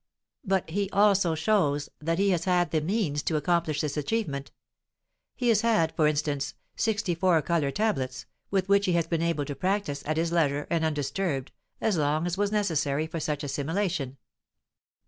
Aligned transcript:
but 0.43 0.67
he 0.71 0.89
also 0.89 1.35
shows 1.35 1.87
that 1.99 2.17
he 2.17 2.31
has 2.31 2.45
had 2.45 2.71
the 2.71 2.81
means 2.81 3.21
to 3.21 3.35
accomplish 3.35 3.81
this 3.81 3.95
achievement; 3.95 4.51
he 5.35 5.49
has 5.49 5.61
had, 5.61 5.95
for 5.95 6.07
instance, 6.07 6.55
sixty 6.75 7.13
four 7.13 7.39
color 7.43 7.69
tablets, 7.69 8.25
with 8.49 8.67
which 8.67 8.87
he 8.87 8.93
has 8.93 9.05
been 9.05 9.21
able 9.21 9.45
to 9.45 9.53
practise 9.53 10.01
at 10.07 10.17
his 10.17 10.31
leisure 10.31 10.65
and 10.71 10.83
undisturbed, 10.83 11.51
as 11.79 11.97
long 11.97 12.25
as 12.25 12.35
was 12.35 12.51
necessary 12.51 13.05
for 13.05 13.19
such 13.19 13.43
assimilation. 13.43 14.17